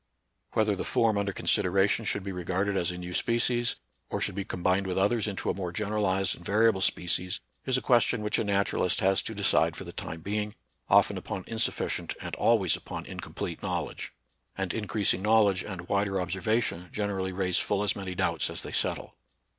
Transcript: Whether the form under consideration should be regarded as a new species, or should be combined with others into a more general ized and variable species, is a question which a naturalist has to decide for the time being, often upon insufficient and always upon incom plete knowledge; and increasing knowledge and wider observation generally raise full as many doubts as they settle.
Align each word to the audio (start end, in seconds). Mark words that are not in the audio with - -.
Whether 0.53 0.75
the 0.75 0.83
form 0.83 1.15
under 1.15 1.31
consideration 1.31 2.05
should 2.05 2.23
be 2.23 2.31
regarded 2.31 2.75
as 2.75 2.89
a 2.89 2.97
new 2.97 3.13
species, 3.13 3.75
or 4.09 4.19
should 4.19 4.33
be 4.33 4.43
combined 4.43 4.87
with 4.87 4.97
others 4.97 5.27
into 5.27 5.51
a 5.51 5.53
more 5.53 5.71
general 5.71 6.07
ized 6.07 6.33
and 6.35 6.43
variable 6.43 6.81
species, 6.81 7.39
is 7.65 7.77
a 7.77 7.83
question 7.83 8.23
which 8.23 8.39
a 8.39 8.43
naturalist 8.43 8.99
has 9.01 9.21
to 9.21 9.35
decide 9.35 9.75
for 9.75 9.83
the 9.83 9.91
time 9.91 10.21
being, 10.21 10.55
often 10.89 11.19
upon 11.19 11.43
insufficient 11.45 12.15
and 12.19 12.35
always 12.37 12.75
upon 12.75 13.05
incom 13.05 13.35
plete 13.35 13.61
knowledge; 13.61 14.11
and 14.57 14.73
increasing 14.73 15.21
knowledge 15.21 15.63
and 15.63 15.87
wider 15.87 16.19
observation 16.19 16.89
generally 16.91 17.31
raise 17.31 17.59
full 17.59 17.83
as 17.83 17.95
many 17.95 18.15
doubts 18.15 18.49
as 18.49 18.63
they 18.63 18.71
settle. 18.71 19.13